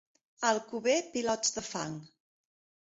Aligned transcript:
A 0.45 0.47
Alcover, 0.53 0.95
pilots 1.19 1.57
de 1.59 1.67
fang. 1.69 1.97